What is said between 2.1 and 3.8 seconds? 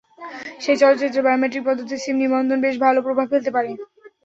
নিবন্ধন বেশ ভালো প্রভাব ফেলতে পারে।